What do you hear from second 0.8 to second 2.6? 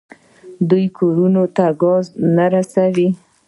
کورونو ته ګاز نه